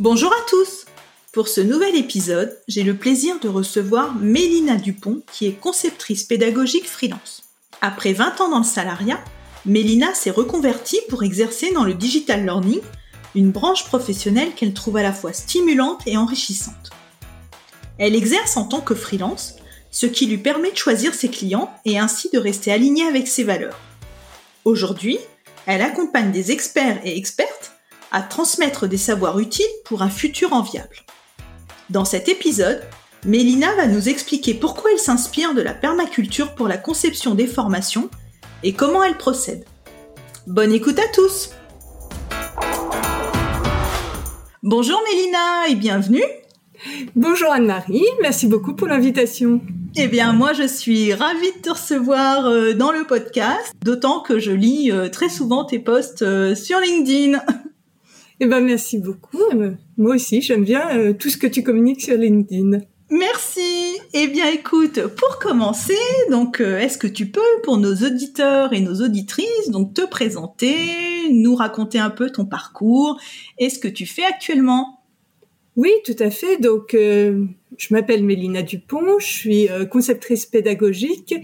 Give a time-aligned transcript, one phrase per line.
[0.00, 0.86] Bonjour à tous
[1.32, 6.88] Pour ce nouvel épisode, j'ai le plaisir de recevoir Mélina Dupont, qui est conceptrice pédagogique
[6.88, 7.44] freelance.
[7.80, 9.22] Après 20 ans dans le salariat,
[9.64, 12.80] Mélina s'est reconvertie pour exercer dans le digital learning,
[13.36, 16.90] une branche professionnelle qu'elle trouve à la fois stimulante et enrichissante.
[17.96, 19.54] Elle exerce en tant que freelance,
[19.92, 23.44] ce qui lui permet de choisir ses clients et ainsi de rester alignée avec ses
[23.44, 23.78] valeurs.
[24.64, 25.18] Aujourd'hui,
[25.66, 27.73] elle accompagne des experts et expertes
[28.14, 31.00] à transmettre des savoirs utiles pour un futur enviable.
[31.90, 32.80] Dans cet épisode,
[33.26, 38.08] Mélina va nous expliquer pourquoi elle s'inspire de la permaculture pour la conception des formations
[38.62, 39.64] et comment elle procède.
[40.46, 41.50] Bonne écoute à tous
[44.62, 46.22] Bonjour Mélina et bienvenue
[47.16, 49.60] Bonjour Anne-Marie, merci beaucoup pour l'invitation.
[49.96, 54.38] Eh bien, moi, je suis ravie de te recevoir euh, dans le podcast, d'autant que
[54.38, 57.40] je lis euh, très souvent tes posts euh, sur LinkedIn.
[58.40, 59.38] Eh ben merci beaucoup.
[59.96, 62.80] Moi aussi, j'aime bien euh, tout ce que tu communiques sur LinkedIn.
[63.10, 63.96] Merci.
[64.12, 65.94] Eh bien, écoute, pour commencer,
[66.30, 70.74] donc, euh, est-ce que tu peux, pour nos auditeurs et nos auditrices, donc, te présenter,
[71.30, 73.20] nous raconter un peu ton parcours
[73.58, 75.00] et ce que tu fais actuellement?
[75.76, 76.56] Oui, tout à fait.
[76.56, 77.44] Donc, euh,
[77.76, 81.34] je m'appelle Mélina Dupont, je suis conceptrice pédagogique.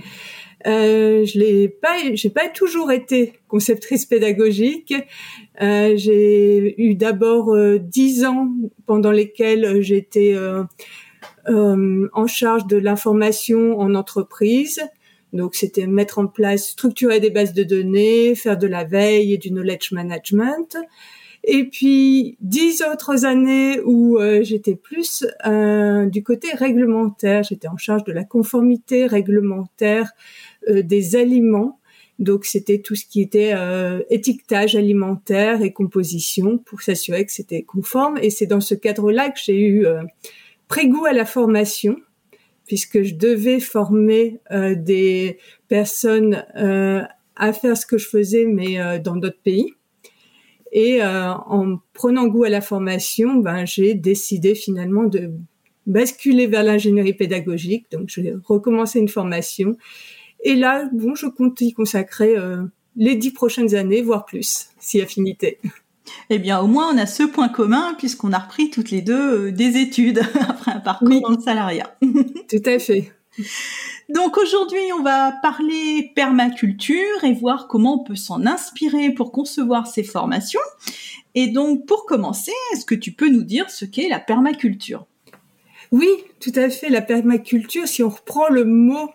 [0.67, 4.95] Euh, je l'ai pas, j'ai pas toujours été conceptrice pédagogique.
[5.63, 8.49] Euh, j'ai eu d'abord euh, dix ans
[8.87, 14.81] pendant lesquels j'étais euh, en charge de l'information en entreprise.
[15.33, 19.39] Donc, c'était mettre en place, structurer des bases de données, faire de la veille et
[19.39, 20.77] du knowledge management.
[21.45, 27.45] Et puis dix autres années où j'étais plus du côté réglementaire.
[27.45, 31.81] J'étais en charge de la conformité réglementaire euh, des aliments.
[32.19, 37.63] Donc c'était tout ce qui était euh, étiquetage alimentaire et composition pour s'assurer que c'était
[37.63, 38.19] conforme.
[38.19, 40.03] Et c'est dans ce cadre-là que j'ai eu euh,
[40.69, 41.97] prégoût à la formation,
[42.67, 44.39] puisque je devais former
[44.77, 49.75] des personnes à faire ce que je faisais, mais dans d'autres pays.
[50.71, 55.33] Et en prenant goût à la formation, ben, j'ai décidé finalement de
[55.87, 57.87] basculer vers l'ingénierie pédagogique.
[57.91, 59.77] Donc, j'ai recommencé une formation
[60.43, 62.63] et là, bon, je compte y consacrer euh,
[62.97, 65.59] les dix prochaines années, voire plus, si affinité.
[66.29, 69.49] Eh bien, au moins, on a ce point commun puisqu'on a repris toutes les deux
[69.49, 71.97] euh, des études après un parcours dans le salariat.
[72.03, 73.13] Tout à fait.
[74.09, 79.87] Donc aujourd'hui, on va parler permaculture et voir comment on peut s'en inspirer pour concevoir
[79.87, 80.61] ces formations.
[81.37, 85.07] Et donc, pour commencer, est-ce que tu peux nous dire ce qu'est la permaculture?
[85.93, 86.09] Oui,
[86.41, 86.89] tout à fait.
[86.89, 89.11] La permaculture, si on reprend le mot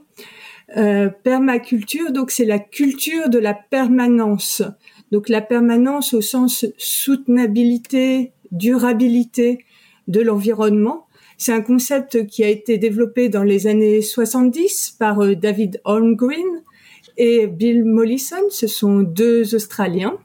[0.78, 4.64] euh, permaculture, donc c'est la culture de la permanence.
[5.12, 9.64] Donc la permanence au sens soutenabilité, durabilité
[10.08, 11.06] de l'environnement.
[11.38, 16.64] C'est un concept qui a été développé dans les années 70 par euh, David Holmgreen
[17.18, 18.50] et Bill Mollison.
[18.50, 20.18] Ce sont deux Australiens.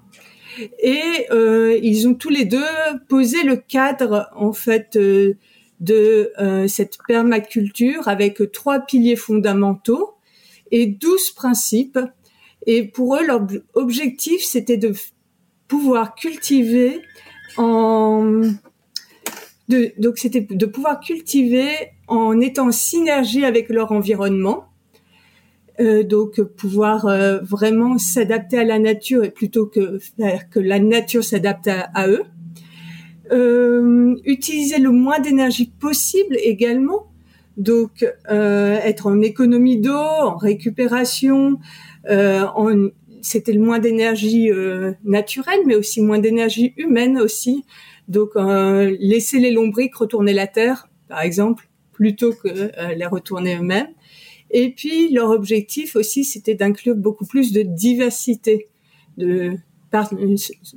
[0.82, 2.64] Et euh, ils ont tous les deux
[3.08, 5.34] posé le cadre en fait euh,
[5.80, 6.32] de
[6.66, 10.14] cette permaculture avec trois piliers fondamentaux
[10.70, 11.98] et douze principes.
[12.66, 14.92] Et pour eux, leur objectif, c'était de
[15.68, 17.00] pouvoir cultiver
[17.56, 18.42] en
[19.68, 21.70] de, donc c'était de pouvoir cultiver
[22.08, 24.64] en étant en synergie avec leur environnement.
[25.80, 30.78] Euh, donc pouvoir euh, vraiment s'adapter à la nature et plutôt que faire que la
[30.78, 32.24] nature s'adapte à, eux.
[33.32, 37.09] Euh, utiliser le moins d'énergie possible également
[37.60, 41.58] donc, euh, être en économie d'eau, en récupération,
[42.08, 42.90] euh,
[43.20, 47.66] c'était le moins d'énergie euh, naturelle, mais aussi moins d'énergie humaine aussi.
[48.08, 53.90] Donc, laisser les lombriques retourner la terre, par exemple, plutôt que les retourner eux-mêmes.
[54.50, 58.68] Et puis, leur objectif aussi, c'était d'inclure beaucoup plus de diversité,
[59.16, 59.52] de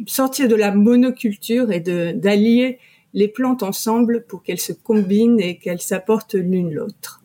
[0.06, 2.78] sortir de la monoculture et d'allier
[3.14, 7.22] les plantes ensemble pour qu'elles se combinent et qu'elles s'apportent l'une l'autre.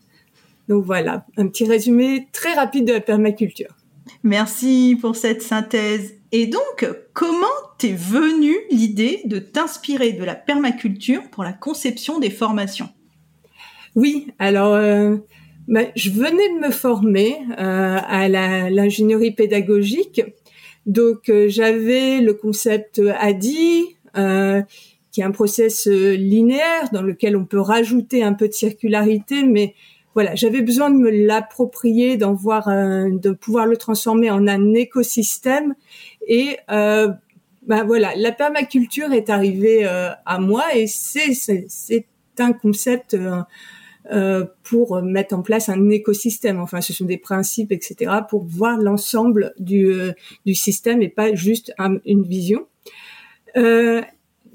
[0.69, 3.75] Donc voilà, un petit résumé très rapide de la permaculture.
[4.23, 6.15] Merci pour cette synthèse.
[6.33, 7.47] Et donc, comment
[7.79, 12.91] t'es venue l'idée de t'inspirer de la permaculture pour la conception des formations?
[13.95, 15.17] Oui, alors euh,
[15.69, 20.23] bah, je venais de me former euh, à l'ingénierie pédagogique,
[20.85, 23.97] donc euh, j'avais le concept ADI,
[25.13, 29.75] qui est un process linéaire dans lequel on peut rajouter un peu de circularité, mais
[30.15, 35.75] voilà, j'avais besoin de me l'approprier, d'en voir, de pouvoir le transformer en un écosystème
[36.27, 37.09] et euh,
[37.69, 42.07] ben voilà, la permaculture est arrivée euh, à moi et c'est c'est
[42.39, 43.43] un concept euh,
[44.11, 46.61] euh, pour mettre en place un écosystème.
[46.61, 49.93] Enfin, ce sont des principes, etc., pour voir l'ensemble du,
[50.47, 51.75] du système et pas juste
[52.07, 52.67] une vision.
[53.57, 54.01] Euh,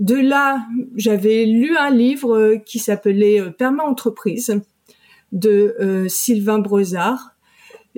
[0.03, 0.65] de là,
[0.95, 4.61] j'avais lu un livre qui s'appelait Perma Entreprise
[5.31, 7.35] de Sylvain Brezard.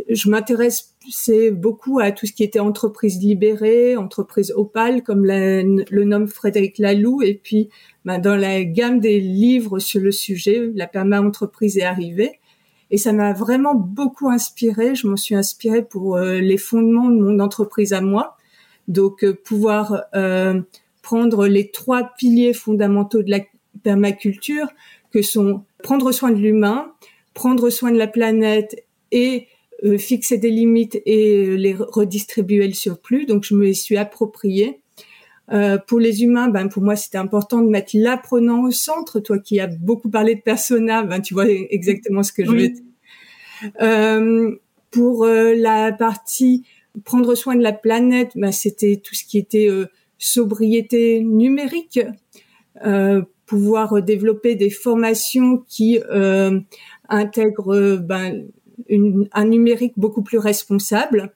[0.10, 6.04] Je m'intéresse c'est beaucoup à tout ce qui était entreprise libérée, entreprise opale, comme le
[6.04, 7.22] nomme Frédéric Laloux.
[7.22, 7.70] Et puis,
[8.06, 12.40] ben, dans la gamme des livres sur le sujet, la perma-entreprise est arrivée.
[12.92, 14.96] Et ça m'a vraiment beaucoup inspiré.
[14.96, 18.38] Je m'en suis inspirée pour euh, les fondements de mon entreprise à moi.
[18.88, 20.62] Donc, euh, pouvoir euh,
[21.06, 23.42] prendre les trois piliers fondamentaux de la
[23.84, 24.68] permaculture,
[25.12, 26.92] que sont prendre soin de l'humain,
[27.36, 29.48] prendre soin de la planète et
[29.84, 33.28] euh, fixer des limites et euh, les redistribuer le surplus.
[33.28, 34.82] Donc, je me les suis appropriées.
[35.52, 39.20] Euh, pour les humains, ben pour moi c'était important de mettre l'apprenant au centre.
[39.20, 42.74] Toi qui as beaucoup parlé de persona, ben tu vois exactement ce que je veux.
[43.80, 44.56] Euh,
[44.90, 46.64] pour la partie
[47.04, 49.70] prendre soin de la planète, ben c'était tout ce qui était
[50.18, 52.00] sobriété numérique,
[53.46, 56.00] pouvoir développer des formations qui
[57.10, 58.46] intègrent ben,
[59.32, 61.34] un numérique beaucoup plus responsable.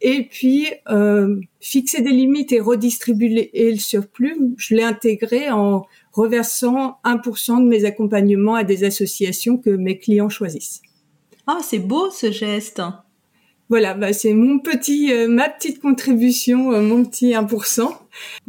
[0.00, 6.98] Et puis, euh, fixer des limites et redistribuer le surplus, je l'ai intégré en reversant
[7.04, 10.80] 1% de mes accompagnements à des associations que mes clients choisissent.
[11.46, 12.80] Ah, c'est beau ce geste.
[13.70, 17.96] Voilà, bah, c'est mon petit, euh, ma petite contribution, euh, mon petit 1%.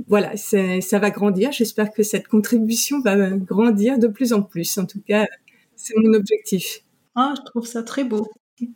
[0.07, 1.51] Voilà, ça va grandir.
[1.51, 4.77] J'espère que cette contribution va grandir de plus en plus.
[4.77, 5.25] En tout cas,
[5.75, 6.81] c'est mon objectif.
[7.15, 8.27] Ah, je trouve ça très beau.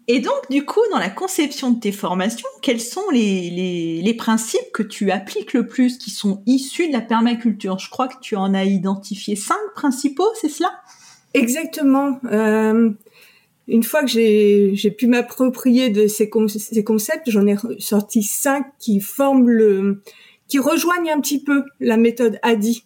[0.08, 4.72] Et donc, du coup, dans la conception de tes formations, quels sont les, les, principes
[4.74, 7.80] que tu appliques le plus, qui sont issus de la permaculture?
[7.80, 10.72] Je crois que tu en as identifié cinq principaux, c'est cela?
[11.34, 12.20] Exactement.
[12.26, 12.92] Euh,
[13.70, 19.48] une fois que j'ai pu m'approprier de ces, concepts, j'en ai sorti cinq qui forment
[19.48, 20.02] le,
[20.48, 22.84] qui rejoignent un petit peu la méthode ADI.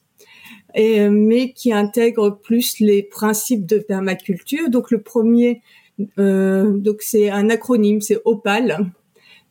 [0.76, 4.70] Et, mais qui intègrent plus les principes de permaculture.
[4.70, 5.62] Donc le premier,
[6.18, 8.92] euh, donc c'est un acronyme, c'est OPAL,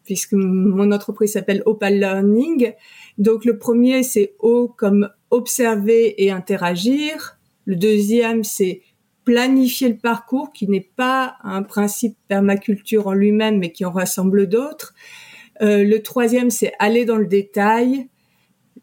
[0.05, 2.73] puisque mon entreprise s'appelle Opal Learning.
[3.19, 7.39] Donc le premier c'est O comme observer et interagir.
[7.67, 8.83] Le deuxième c'est
[9.25, 14.49] planifier le parcours, qui n'est pas un principe permaculture en lui-même, mais qui en rassemble
[14.49, 14.95] d'autres.
[15.61, 18.09] Euh, le troisième c'est aller dans le détail.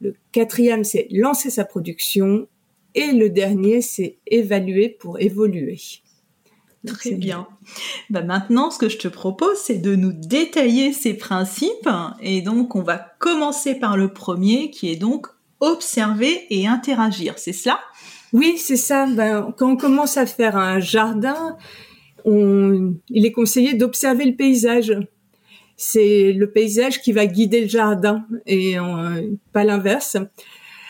[0.01, 2.47] Le quatrième c'est lancer sa production.
[2.95, 5.77] Et le dernier c'est évaluer pour évoluer.
[6.88, 7.47] Très bien.
[8.09, 11.89] Bah maintenant, ce que je te propose, c'est de nous détailler ces principes.
[12.22, 15.27] Et donc, on va commencer par le premier, qui est donc
[15.60, 17.38] observer et interagir.
[17.38, 17.79] C'est cela?
[18.33, 19.05] Oui, c'est ça.
[19.07, 21.57] Ben, quand on commence à faire un jardin,
[22.25, 22.93] on...
[23.09, 24.93] il est conseillé d'observer le paysage.
[25.77, 28.75] C'est le paysage qui va guider le jardin et
[29.53, 30.17] pas l'inverse.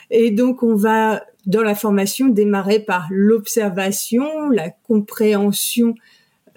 [0.09, 5.95] Et donc, on va dans la formation démarrer par l'observation, la compréhension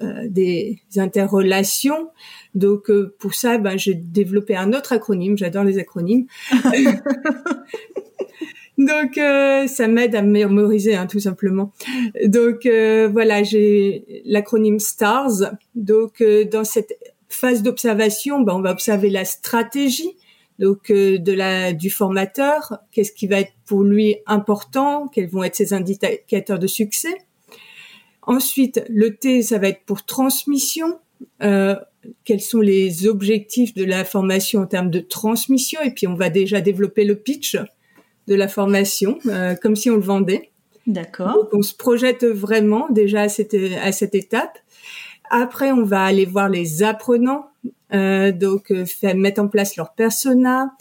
[0.02, 2.10] euh, des interrelations.
[2.54, 5.38] Donc euh, pour ça, ben, j'ai développé un autre acronyme.
[5.38, 6.26] J'adore les acronymes.
[8.78, 11.72] Donc euh, ça m'aide à mémoriser hein, tout simplement.
[12.24, 15.52] Donc voilà, j'ai l'acronyme STARS.
[15.74, 16.96] Donc dans cette
[17.32, 20.16] phase d'observation, ben, on va observer la stratégie,
[20.58, 25.42] donc euh, de la du formateur, qu'est-ce qui va être pour lui important, quels vont
[25.42, 27.14] être ses indicateurs de succès?
[28.22, 31.00] Ensuite, le T, ça va être pour transmission.
[31.42, 31.74] Euh,
[32.24, 35.80] quels sont les objectifs de la formation en termes de transmission?
[35.82, 37.56] Et puis, on va déjà développer le pitch
[38.28, 40.50] de la formation, euh, comme si on le vendait.
[40.86, 41.34] D'accord.
[41.34, 44.58] Donc, on se projette vraiment déjà à cette, à cette étape.
[45.30, 47.46] Après, on va aller voir les apprenants,
[47.94, 50.74] euh, donc euh, faire, mettre en place leur persona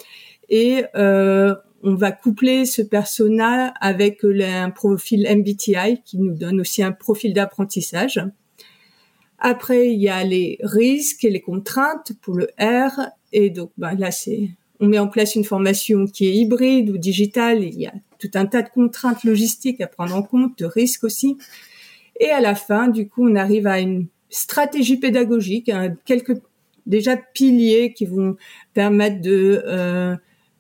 [0.50, 6.84] et euh, on va coupler ce persona avec un profil MBTI qui nous donne aussi
[6.84, 8.20] un profil d'apprentissage.
[9.40, 13.10] Après, il y a les risques et les contraintes pour le R.
[13.32, 14.50] Et donc, ben là, c'est
[14.82, 17.64] on met en place une formation qui est hybride ou digitale.
[17.64, 21.04] Il y a tout un tas de contraintes logistiques à prendre en compte, de risques
[21.04, 21.38] aussi.
[22.20, 25.72] Et à la fin, du coup, on arrive à une stratégie pédagogique,
[26.06, 26.42] quelques
[26.88, 28.36] déjà piliers qui vont
[28.74, 30.16] permettre de euh,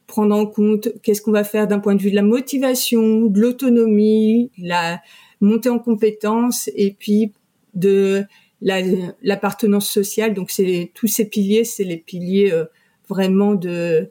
[0.07, 3.39] prendre en compte qu'est-ce qu'on va faire d'un point de vue de la motivation, de
[3.39, 5.01] l'autonomie, la
[5.39, 7.31] montée en compétences et puis
[7.73, 8.23] de
[8.61, 10.33] l'appartenance sociale.
[10.33, 12.65] Donc c'est tous ces piliers, c'est les piliers euh,
[13.11, 14.09] vraiment de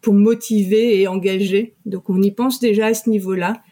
[0.00, 1.74] pour motiver et engager.
[1.86, 3.62] Donc on y pense déjà à ce niveau-là.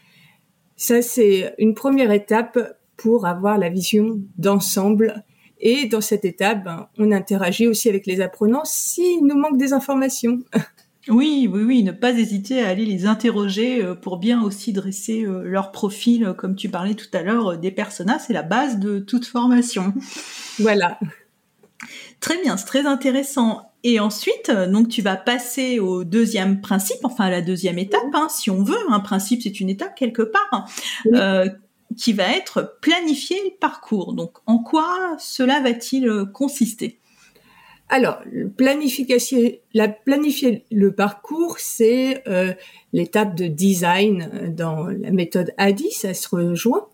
[0.75, 2.57] Ça c'est une première étape
[2.97, 5.23] pour avoir la vision d'ensemble.
[5.61, 9.73] Et dans cette étape, ben, on interagit aussi avec les apprenants s'il nous manque des
[9.73, 10.39] informations.
[11.07, 15.23] Oui, oui, oui, ne pas hésiter à aller les interroger euh, pour bien aussi dresser
[15.23, 18.77] euh, leur profil, euh, comme tu parlais tout à l'heure, des personnages, c'est la base
[18.77, 19.93] de toute formation.
[20.59, 20.99] Voilà.
[22.19, 23.68] Très bien, c'est très intéressant.
[23.83, 28.27] Et ensuite, donc tu vas passer au deuxième principe, enfin à la deuxième étape, hein,
[28.29, 28.77] si on veut.
[28.89, 30.67] Un principe, c'est une étape quelque part,
[31.97, 34.13] qui va être planifier le parcours.
[34.13, 36.99] Donc, en quoi cela va-t-il consister?
[37.91, 38.21] Alors,
[38.55, 42.53] planification, la planifier le parcours, c'est euh,
[42.93, 46.87] l'étape de design dans la méthode ADI, ça se rejoint.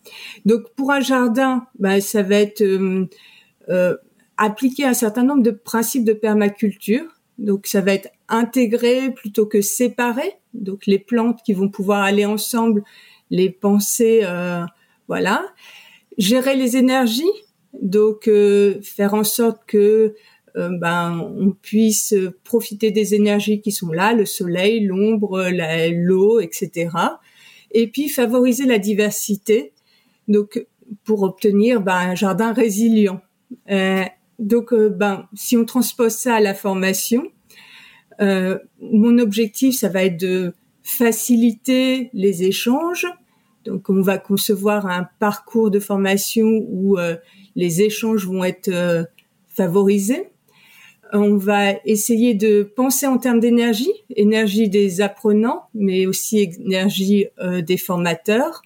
[0.46, 3.10] Donc, pour un jardin, ben, ça va être euh,
[3.68, 3.98] euh,
[4.38, 7.06] appliquer un certain nombre de principes de permaculture.
[7.38, 10.34] Donc, ça va être intégré plutôt que séparé.
[10.54, 12.84] Donc, les plantes qui vont pouvoir aller ensemble,
[13.30, 14.24] les penser,
[15.08, 15.46] voilà.
[16.18, 17.24] Gérer les énergies,
[17.82, 18.30] donc
[18.82, 20.16] faire en sorte que
[20.58, 25.50] euh, ben on puisse profiter des énergies qui sont là, le soleil, l'ombre,
[25.92, 26.90] l'eau, etc.
[27.72, 29.74] Et puis favoriser la diversité,
[30.28, 30.66] donc
[31.04, 33.22] pour obtenir ben, un jardin résilient.
[33.70, 34.04] Euh,
[34.40, 37.24] donc euh, ben si on transpose ça à la formation,
[38.22, 43.08] euh, mon objectif ça va être de faciliter les échanges.
[43.66, 46.98] Donc on va concevoir un parcours de formation où
[47.56, 49.08] les échanges vont être
[49.48, 50.30] favorisés
[51.14, 57.62] on va essayer de penser en termes d'énergie, énergie des apprenants, mais aussi énergie euh,
[57.62, 58.62] des formateurs.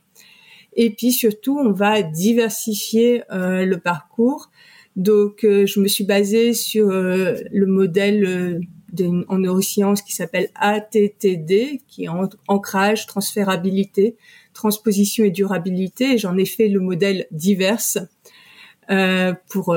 [0.73, 4.49] Et puis surtout, on va diversifier euh, le parcours.
[4.95, 8.61] Donc, euh, je me suis basée sur le modèle
[9.27, 12.09] en neurosciences qui s'appelle ATTD, qui est
[12.47, 14.17] ancrage, transférabilité,
[14.53, 16.13] transposition et durabilité.
[16.13, 17.79] Et j'en ai fait le modèle divers
[19.49, 19.75] pour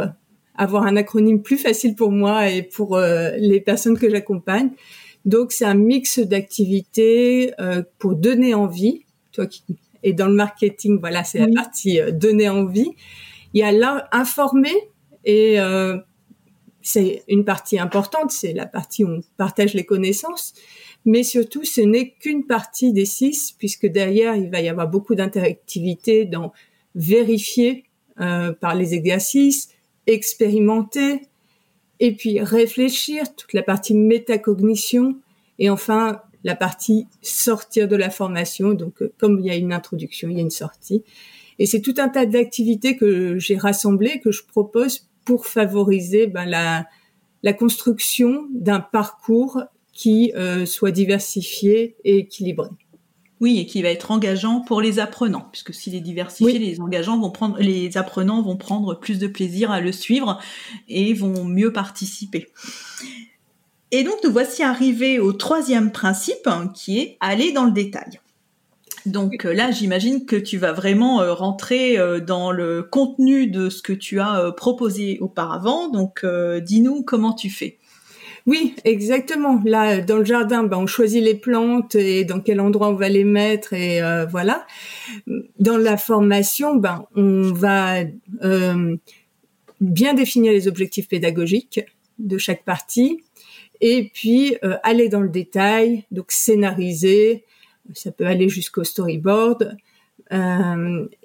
[0.54, 4.71] avoir un acronyme plus facile pour moi et pour euh, les personnes que j'accompagne.
[5.25, 9.04] Donc c'est un mix d'activités euh, pour donner envie.
[9.33, 9.64] Toi qui
[10.02, 12.90] es dans le marketing, voilà, c'est la partie euh, donner envie.
[13.54, 14.75] Il y a là informer
[15.24, 15.58] et
[16.82, 20.54] c'est une partie importante, c'est la partie où on partage les connaissances.
[21.04, 25.14] Mais surtout, ce n'est qu'une partie des six, puisque derrière, il va y avoir beaucoup
[25.14, 26.52] d'interactivité dans
[26.94, 27.84] vérifier
[28.16, 29.68] par les exercices,
[30.06, 31.22] expérimenter,
[32.02, 35.20] et puis réfléchir, toute la partie métacognition,
[35.60, 38.72] et enfin la partie sortir de la formation.
[38.72, 41.04] Donc, euh, comme il y a une introduction, il y a une sortie.
[41.60, 46.44] Et c'est tout un tas d'activités que j'ai rassemblées, que je propose pour favoriser ben,
[46.44, 46.86] la,
[47.42, 49.62] la construction d'un parcours
[49.92, 52.68] qui euh, soit diversifié et équilibré.
[53.40, 57.18] Oui, et qui va être engageant pour les apprenants, puisque s'il est diversifié, les engageants
[57.18, 60.40] vont prendre, les apprenants vont prendre plus de plaisir à le suivre
[60.88, 62.46] et vont mieux participer.
[63.90, 68.20] Et donc, nous voici arrivés au troisième principe, hein, qui est aller dans le détail.
[69.06, 73.68] Donc euh, là, j'imagine que tu vas vraiment euh, rentrer euh, dans le contenu de
[73.68, 75.88] ce que tu as proposé auparavant.
[75.88, 76.25] Donc,
[76.62, 77.78] dis-nous comment tu fais.
[78.47, 79.61] Oui, exactement.
[79.64, 83.09] Là, dans le jardin, ben, on choisit les plantes et dans quel endroit on va
[83.09, 84.66] les mettre et voilà.
[85.59, 88.00] Dans la formation, ben, on va
[88.42, 88.97] euh,
[89.80, 91.80] bien définir les objectifs pédagogiques
[92.18, 93.23] de chaque partie
[93.80, 97.44] et puis aller dans le détail, donc scénariser.
[97.94, 99.76] Ça peut aller jusqu'au storyboard.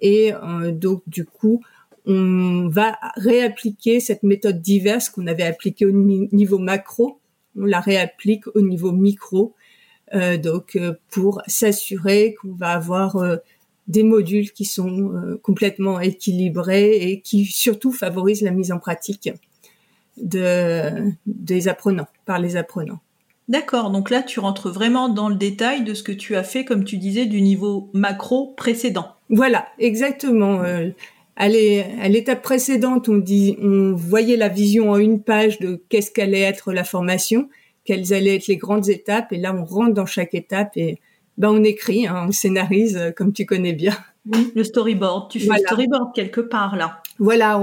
[0.02, 0.34] Et
[0.72, 1.62] donc du coup
[2.08, 7.20] on va réappliquer cette méthode diverse qu'on avait appliquée au niveau macro,
[7.58, 9.54] on la réapplique au niveau micro,
[10.16, 13.36] euh, donc euh, pour s'assurer qu'on va avoir euh,
[13.90, 19.30] des modules qui sont complètement équilibrés et qui surtout favorisent la mise en pratique
[20.18, 23.00] de, des apprenants, par les apprenants.
[23.48, 26.66] D'accord, donc là tu rentres vraiment dans le détail de ce que tu as fait,
[26.66, 29.16] comme tu disais, du niveau macro précédent.
[29.30, 30.62] Voilà, exactement
[31.38, 36.42] à l'étape précédente, on dit, on voyait la vision en une page de qu'est-ce qu'allait
[36.42, 37.48] être la formation,
[37.86, 39.32] quelles allaient être les grandes étapes.
[39.32, 41.00] Et là, on rentre dans chaque étape et
[41.38, 43.96] ben on écrit, hein, on scénarise, euh, comme tu connais bien.
[44.26, 45.30] Oui, le storyboard.
[45.30, 47.04] Tu fais le storyboard quelque part là.
[47.20, 47.60] Voilà,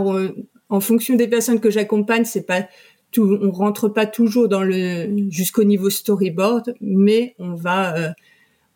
[0.69, 2.69] en fonction des personnes que j'accompagne, c'est pas
[3.15, 8.11] tout, on rentre pas toujours dans le jusqu'au niveau storyboard, mais on va euh,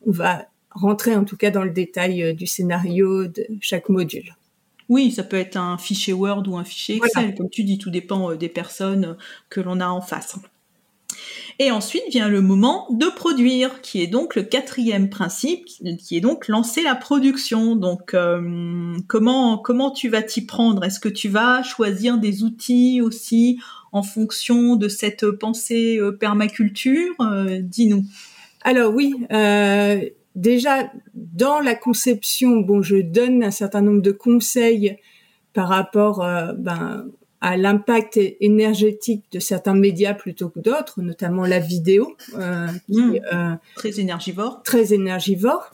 [0.07, 4.37] on va rentrer en tout cas dans le détail euh, du scénario de chaque module.
[4.88, 7.90] Oui, ça peut être un fichier Word ou un fichier Excel, comme tu dis, tout
[7.90, 9.18] dépend des personnes
[9.50, 10.38] que l'on a en face.
[11.60, 15.64] Et ensuite vient le moment de produire, qui est donc le quatrième principe,
[15.98, 17.74] qui est donc lancer la production.
[17.74, 20.84] Donc euh, comment comment tu vas t'y prendre?
[20.84, 23.58] Est-ce que tu vas choisir des outils aussi
[23.90, 27.14] en fonction de cette pensée euh, permaculture?
[27.20, 28.04] Euh, Dis-nous.
[28.62, 29.14] Alors oui,
[30.34, 34.96] déjà dans la conception, bon, je donne un certain nombre de conseils
[35.54, 36.18] par rapport
[36.56, 37.06] ben,
[37.40, 43.18] à l'impact énergétique de certains médias plutôt que d'autres, notamment la vidéo, euh, mmh.
[43.33, 44.62] euh, très énergivore.
[44.64, 45.71] Très énergivore.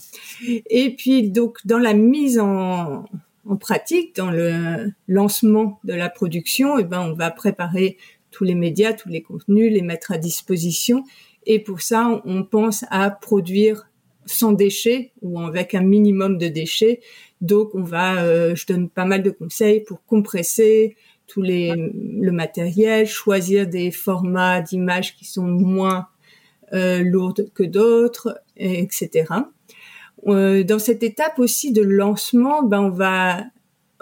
[0.46, 3.04] Et puis donc dans la mise en,
[3.48, 7.96] en pratique, dans le lancement de la production, eh ben on va préparer
[8.30, 11.04] tous les médias, tous les contenus, les mettre à disposition.
[11.46, 13.88] Et pour ça, on pense à produire
[14.26, 17.00] sans déchets ou avec un minimum de déchets.
[17.40, 22.32] Donc, on va, euh, je donne pas mal de conseils pour compresser, tous les le
[22.32, 26.06] matériel, choisir des formats d'images qui sont moins
[26.72, 29.26] euh, lourdes que d'autres, etc.
[30.26, 33.44] Euh, dans cette étape aussi de lancement, ben on va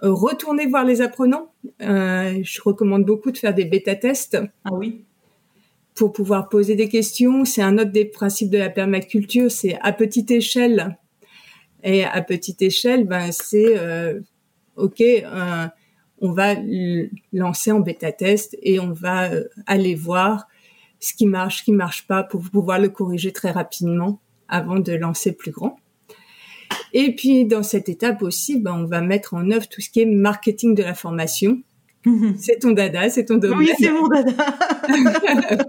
[0.03, 1.53] retourner voir les apprenants.
[1.81, 4.39] Euh, je recommande beaucoup de faire des bêta tests.
[4.65, 5.05] Ah oui.
[5.95, 9.93] Pour pouvoir poser des questions, c'est un autre des principes de la permaculture, c'est à
[9.93, 10.99] petite échelle.
[11.85, 14.21] Et à petite échelle, ben c'est euh,
[14.77, 15.03] ok.
[16.23, 16.55] On va
[17.33, 20.47] lancer en bêta test et on va euh, aller voir
[21.01, 24.93] ce qui marche, ce qui marche pas pour pouvoir le corriger très rapidement avant de
[24.93, 25.79] lancer plus grand.
[26.93, 30.01] Et puis dans cette étape aussi, ben, on va mettre en œuvre tout ce qui
[30.01, 31.61] est marketing de la formation.
[32.39, 33.59] C'est ton dada, c'est ton domaine.
[33.59, 34.33] Oui, c'est mon dada.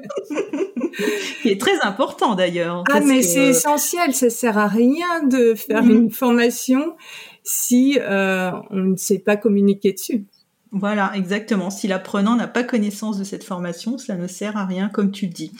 [1.42, 2.84] Qui est très important d'ailleurs.
[2.92, 4.14] Ah, mais c'est essentiel.
[4.14, 5.92] Ça sert à rien de faire mhm.
[5.92, 6.96] une formation
[7.44, 10.26] si euh, on ne sait pas communiquer dessus.
[10.76, 11.70] Voilà, exactement.
[11.70, 15.28] Si l'apprenant n'a pas connaissance de cette formation, cela ne sert à rien, comme tu
[15.28, 15.52] le dis.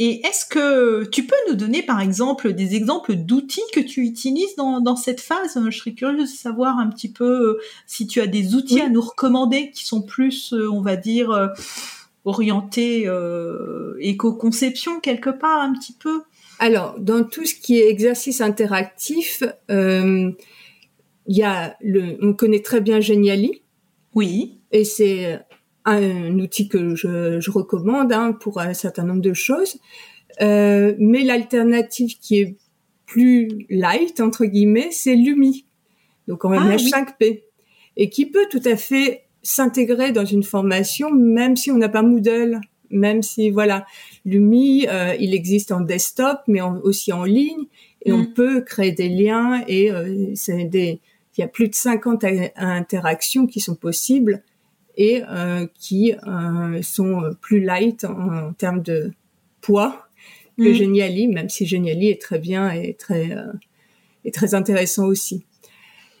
[0.00, 4.56] Et est-ce que tu peux nous donner, par exemple, des exemples d'outils que tu utilises
[4.56, 5.56] dans, cette phase?
[5.70, 8.88] Je serais curieuse de savoir un petit peu euh, si tu as des outils à
[8.88, 11.46] nous recommander qui sont plus, euh, on va dire, euh,
[12.24, 13.08] orientés
[14.00, 16.22] éco-conception quelque part, un petit peu?
[16.58, 20.34] Alors, dans tout ce qui est exercice interactif, il
[21.28, 23.62] y a le, on connaît très bien Geniali
[24.14, 24.58] oui.
[24.72, 25.40] Et c'est
[25.84, 29.78] un outil que je, je recommande hein, pour un certain nombre de choses.
[30.40, 32.56] Euh, mais l'alternative qui est
[33.06, 35.66] plus light entre guillemets, c'est Lumi.
[36.28, 37.44] Donc en ah, 5 p
[37.96, 42.02] et qui peut tout à fait s'intégrer dans une formation même si on n'a pas
[42.02, 43.84] Moodle, même si voilà,
[44.24, 47.64] Lumi, euh, il existe en desktop mais aussi en ligne
[48.04, 48.34] et on mm.
[48.34, 51.00] peut créer des liens et euh, c'est des
[51.36, 52.24] il y a plus de 50
[52.56, 54.42] interactions qui sont possibles
[54.96, 59.12] et euh, qui euh, sont plus light en, termes de
[59.60, 60.08] poids
[60.58, 60.74] que mmh.
[60.74, 63.52] Geniali, même si Geniali est très bien et très euh,
[64.24, 65.44] est très intéressant aussi.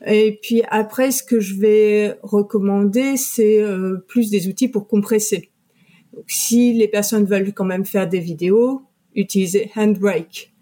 [0.06, 5.50] Et puis après, ce que je vais recommander, c'est euh, plus des outils pour compresser.
[6.14, 8.82] Donc, si les personnes veulent quand même faire des vidéos,
[9.14, 10.52] utilisez Handbrake,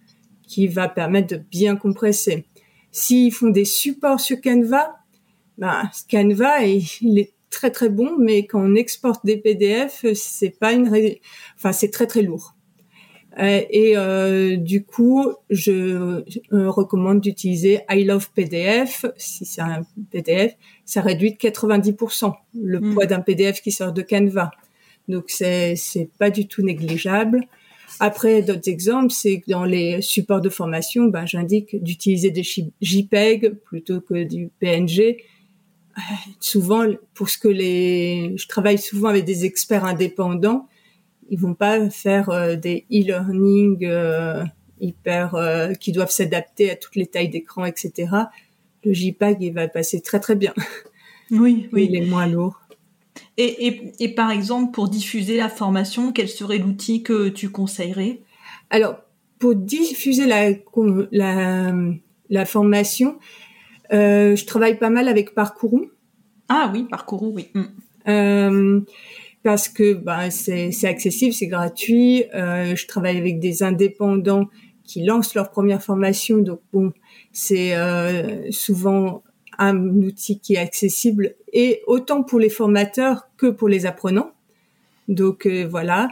[0.43, 2.47] qui va permettre de bien compresser.
[2.99, 4.97] S'ils font des supports sur Canva,
[5.57, 10.73] ben, Canva, il est très très bon, mais quand on exporte des PDF, c'est pas
[10.73, 10.89] une,
[11.57, 12.57] enfin c'est très très lourd.
[13.39, 19.07] Euh, et euh, du coup, je recommande d'utiliser I Love PDF.
[19.17, 22.95] Si c'est un PDF, ça réduit de 90% le hmm.
[22.95, 24.51] poids d'un PDF qui sort de Canva.
[25.07, 27.47] Donc c'est c'est pas du tout négligeable.
[28.01, 32.42] Après, d'autres exemples, c'est que dans les supports de formation, ben, j'indique d'utiliser des
[32.81, 35.16] JPEG plutôt que du PNG.
[35.96, 36.01] Euh,
[36.40, 40.68] souvent, pour ce que les, je travaille souvent avec des experts indépendants,
[41.31, 44.44] ils vont pas faire euh, des e-learning euh,
[44.81, 45.37] hyper
[45.81, 48.12] qui doivent s'adapter à toutes les tailles d'écran, etc.
[48.85, 50.55] Le JPEG, il va passer très très bien.
[51.33, 51.88] Oui, oui.
[51.90, 52.61] Il est moins lourd.
[53.40, 58.22] Et, par exemple, pour diffuser la formation, quel serait l'outil que tu conseillerais?
[58.68, 58.96] Alors,
[59.38, 60.51] pour diffuser la,
[62.29, 63.18] la, formation,
[63.92, 65.87] euh, je travaille pas mal avec Parcourou.
[66.48, 67.48] Ah oui, Parcourou, oui.
[67.55, 67.62] Mm.
[68.09, 68.81] Euh,
[69.44, 72.24] parce que ben, c'est accessible, c'est gratuit.
[72.35, 74.48] Euh, je travaille avec des indépendants
[74.85, 76.92] qui lancent leur première formation, donc bon,
[77.33, 79.22] c'est euh, souvent
[79.59, 84.33] un outil qui est accessible et autant pour les formateurs que pour les apprenants.
[85.09, 86.09] Donc euh, voilà.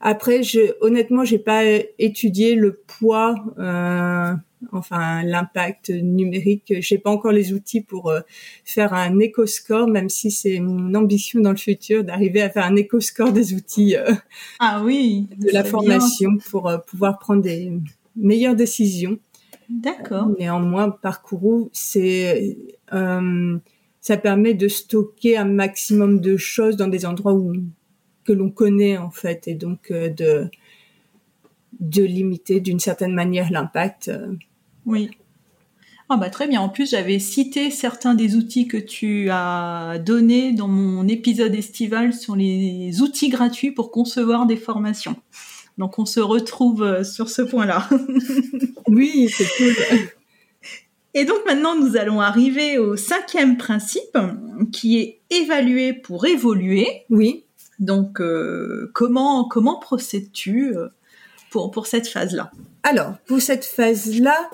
[0.00, 1.64] Après, je, honnêtement, j'ai pas
[1.98, 4.32] étudié le poids, euh,
[4.70, 6.72] enfin l'impact numérique.
[6.78, 8.20] J'ai pas encore les outils pour euh,
[8.64, 12.76] faire un éco-score, même si c'est mon ambition dans le futur d'arriver à faire un
[12.76, 13.96] éco-score des outils.
[13.96, 14.12] Euh,
[14.60, 15.26] ah oui.
[15.36, 17.72] De la formation pour pouvoir prendre des
[18.14, 19.18] meilleures décisions.
[19.68, 20.28] D'accord.
[20.38, 22.56] Néanmoins, Parcourou, c'est
[24.08, 27.52] ça permet de stocker un maximum de choses dans des endroits où
[28.24, 30.48] que l'on connaît en fait et donc euh, de
[31.78, 34.08] de limiter d'une certaine manière l'impact.
[34.08, 34.32] Euh.
[34.86, 35.10] Oui.
[36.08, 36.62] Ah bah très bien.
[36.62, 42.14] En plus, j'avais cité certains des outils que tu as donnés dans mon épisode estival
[42.14, 45.16] sur les outils gratuits pour concevoir des formations.
[45.76, 47.86] Donc on se retrouve euh, sur ce point-là.
[48.88, 49.74] oui, c'est cool.
[51.14, 54.18] Et donc maintenant, nous allons arriver au cinquième principe,
[54.72, 57.04] qui est évaluer pour évoluer.
[57.10, 57.44] Oui.
[57.78, 60.88] Donc, euh, comment, comment procèdes-tu euh,
[61.50, 62.50] pour, pour cette phase-là?
[62.82, 64.50] Alors, pour cette phase-là,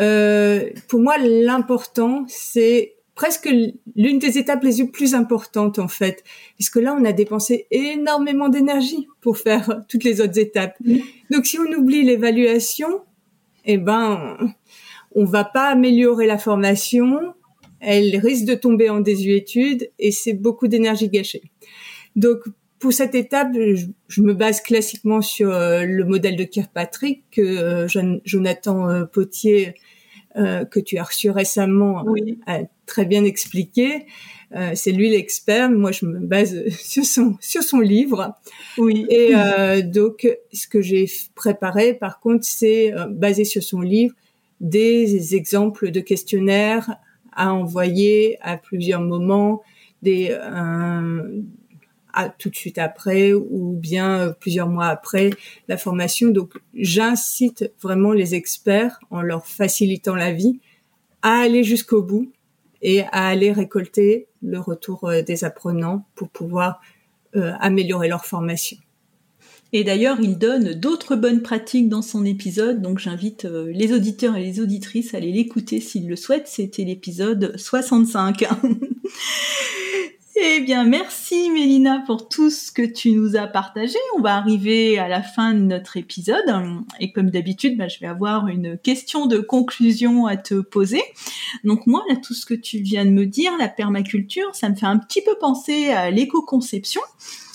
[0.00, 3.48] euh, pour moi, l'important, c'est presque
[3.94, 6.24] l'une des étapes les plus importantes, en fait,
[6.56, 10.76] puisque là, on a dépensé énormément d'énergie pour faire toutes les autres étapes.
[11.30, 13.02] Donc, si on oublie l'évaluation,
[13.66, 14.36] eh ben,
[15.14, 17.34] on va pas améliorer la formation,
[17.80, 21.42] elle risque de tomber en désuétude et c'est beaucoup d'énergie gâchée.
[22.16, 22.44] Donc
[22.84, 23.48] pour cette étape,
[24.08, 29.74] je, me base classiquement sur euh, le modèle de Kirkpatrick que euh, Jonathan euh, Potier,
[30.36, 32.04] que tu as reçu récemment,
[32.48, 34.04] a très bien expliqué.
[34.74, 35.70] c'est lui l'expert.
[35.70, 38.34] Moi, je me base sur son sur son livre.
[38.76, 39.06] Oui.
[39.10, 39.32] Et
[39.84, 44.12] donc, ce que j'ai préparé, par contre, c'est basé sur son livre
[44.60, 46.96] des exemples de questionnaires
[47.32, 49.62] à envoyer à plusieurs moments,
[50.02, 50.36] des
[52.38, 55.30] tout de suite après ou bien euh, plusieurs mois après
[55.68, 56.30] la formation.
[56.30, 60.60] Donc j'incite vraiment les experts en leur facilitant la vie
[61.22, 62.32] à aller jusqu'au bout
[62.82, 66.80] et à aller récolter le retour euh, des apprenants pour pouvoir
[67.36, 68.76] euh, améliorer leur formation.
[69.76, 74.44] Et d'ailleurs, il donne d'autres bonnes pratiques dans son épisode, donc j'invite les auditeurs et
[74.44, 76.46] les auditrices à aller l'écouter s'ils le souhaitent.
[76.46, 78.44] C'était l'épisode 65.
[80.36, 83.96] Eh bien, merci Mélina pour tout ce que tu nous as partagé.
[84.16, 86.44] On va arriver à la fin de notre épisode
[86.98, 91.02] et comme d'habitude, bah, je vais avoir une question de conclusion à te poser.
[91.62, 94.74] Donc moi, là, tout ce que tu viens de me dire, la permaculture, ça me
[94.74, 97.00] fait un petit peu penser à l'éco-conception.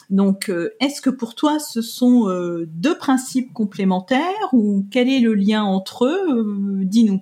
[0.10, 5.20] Donc, euh, est-ce que pour toi, ce sont euh, deux principes complémentaires ou quel est
[5.20, 7.22] le lien entre eux euh, Dis-nous.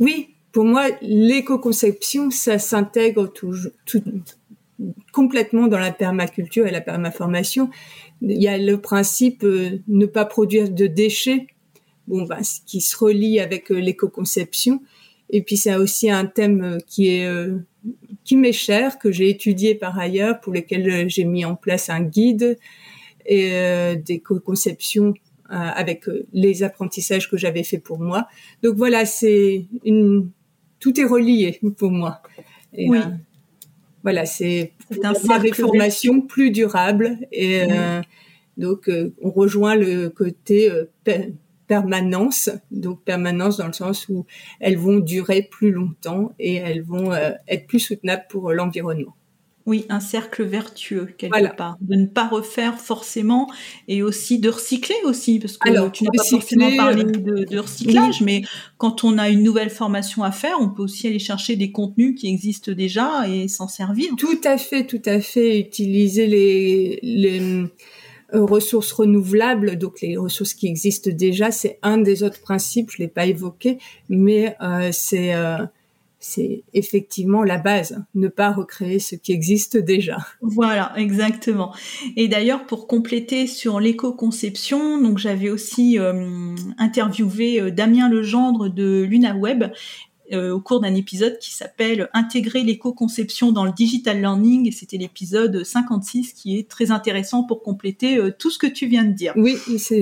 [0.00, 3.54] Oui, pour moi, l'éco-conception, ça s'intègre tout,
[5.12, 7.68] complètement dans la permaculture et la permaformation.
[8.22, 11.48] Il y a le principe euh, ne pas produire de déchets,
[12.08, 14.80] bon, ben, qui se relie avec l'éco-conception.
[15.32, 17.28] Et puis c'est aussi un thème euh, qui est
[18.24, 22.00] qui m'est cher, que j'ai étudié par ailleurs, pour lequel j'ai mis en place un
[22.00, 22.56] guide
[23.26, 25.14] et d'éco-conception
[25.48, 28.28] avec les apprentissages que j'avais fait pour moi.
[28.62, 30.30] Donc voilà, c'est une
[30.78, 32.22] tout est relié pour moi.
[32.76, 33.00] oui.
[34.02, 38.02] Voilà, c'est des formations plus durables et euh,
[38.56, 40.86] donc euh, on rejoint le côté euh,
[41.72, 44.26] permanence, donc permanence dans le sens où
[44.60, 47.12] elles vont durer plus longtemps et elles vont
[47.48, 49.14] être plus soutenables pour l'environnement.
[49.64, 53.48] Oui, un cercle vertueux quelque part, de ne pas refaire forcément
[53.86, 58.22] et aussi de recycler aussi, parce que tu n'as pas forcément parlé euh, de, recyclage,
[58.22, 58.42] mais
[58.76, 62.18] quand on a une nouvelle formation à faire, on peut aussi aller chercher des contenus
[62.18, 64.10] qui existent déjà et s'en servir.
[64.18, 65.60] Tout à fait, tout à fait.
[65.60, 67.66] Utiliser les, les euh,
[68.32, 72.90] ressources renouvelables, donc les ressources qui existent déjà, c'est un des autres principes.
[72.90, 75.34] Je l'ai pas évoqué, mais euh, c'est
[76.22, 80.18] c'est effectivement la base, ne pas recréer ce qui existe déjà.
[80.40, 81.74] Voilà, exactement.
[82.16, 89.64] Et d'ailleurs, pour compléter sur l'éco-conception, j'avais aussi euh, interviewé euh, Damien Legendre de LunaWeb
[89.64, 89.68] euh,
[90.34, 95.64] au cours d'un épisode qui s'appelle Intégrer l'éco-conception dans le digital learning et c'était l'épisode
[95.64, 99.32] 56 qui est très intéressant pour compléter euh, tout ce que tu viens de dire.
[99.36, 99.56] Oui,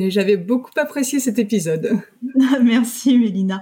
[0.08, 1.98] j'avais beaucoup apprécié cet épisode.
[2.62, 3.60] Merci Mélina.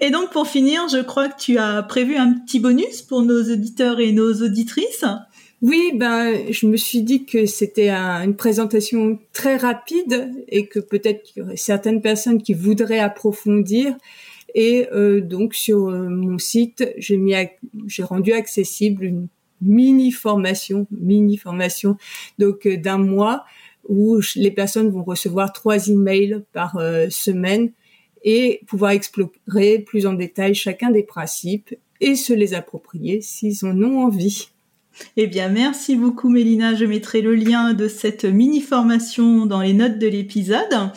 [0.00, 3.42] Et donc pour finir, je crois que tu as prévu un petit bonus pour nos
[3.52, 5.04] auditeurs et nos auditrices.
[5.62, 11.22] Oui, ben, je me suis dit que c'était une présentation très rapide et que peut-être
[11.22, 13.94] qu'il y aurait certaines personnes qui voudraient approfondir.
[14.54, 17.34] Et euh, donc sur euh, mon site, j'ai mis,
[17.86, 19.28] j'ai rendu accessible une
[19.60, 21.96] mini formation, mini formation,
[22.38, 23.44] donc euh, d'un mois
[23.88, 27.72] où les personnes vont recevoir trois emails par semaine
[28.22, 33.82] et pouvoir explorer plus en détail chacun des principes et se les approprier s'ils en
[33.82, 34.50] ont envie.
[35.16, 36.74] Eh bien, merci beaucoup Mélina.
[36.74, 40.90] Je mettrai le lien de cette mini-formation dans les notes de l'épisode.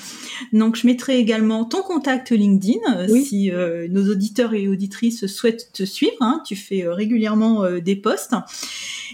[0.51, 5.71] Donc, je mettrai également ton contact LinkedIn euh, si euh, nos auditeurs et auditrices souhaitent
[5.73, 6.17] te suivre.
[6.21, 6.41] Hein.
[6.45, 8.33] Tu fais euh, régulièrement des posts.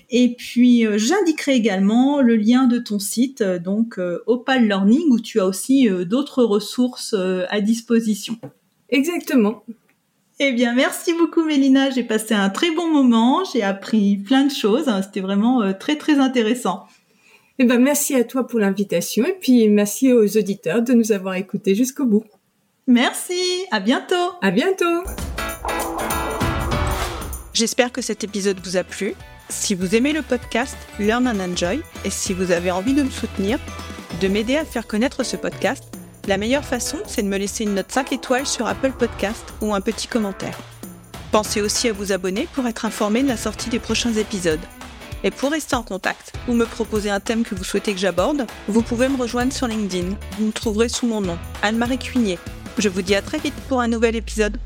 [0.09, 5.45] Et puis, j'indiquerai également le lien de ton site, donc Opal Learning, où tu as
[5.45, 7.15] aussi d'autres ressources
[7.49, 8.37] à disposition.
[8.89, 9.63] Exactement.
[10.41, 11.89] Eh bien, merci beaucoup Mélina.
[11.89, 13.43] J'ai passé un très bon moment.
[13.51, 14.89] J'ai appris plein de choses.
[15.03, 16.87] C'était vraiment euh, très très intéressant.
[17.59, 21.35] Eh ben, merci à toi pour l'invitation et puis merci aux auditeurs de nous avoir
[21.35, 22.23] écoutés jusqu'au bout.
[22.87, 23.65] Merci.
[23.71, 24.15] À bientôt.
[24.41, 25.03] À bientôt.
[27.53, 29.15] J'espère que cet épisode vous a plu.
[29.49, 33.09] Si vous aimez le podcast Learn and Enjoy et si vous avez envie de me
[33.09, 33.59] soutenir,
[34.21, 35.88] de m'aider à faire connaître ce podcast,
[36.29, 39.73] la meilleure façon, c'est de me laisser une note 5 étoiles sur Apple Podcast ou
[39.73, 40.55] un petit commentaire.
[41.31, 44.59] Pensez aussi à vous abonner pour être informé de la sortie des prochains épisodes.
[45.23, 48.45] Et pour rester en contact ou me proposer un thème que vous souhaitez que j'aborde,
[48.67, 50.15] vous pouvez me rejoindre sur LinkedIn.
[50.37, 52.37] Vous me trouverez sous mon nom, Anne-Marie Cuigné.
[52.77, 54.57] Je vous dis à très vite pour un nouvel épisode.